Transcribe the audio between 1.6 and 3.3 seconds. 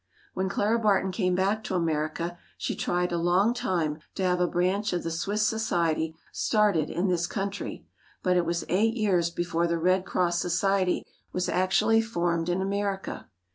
to America, she tried a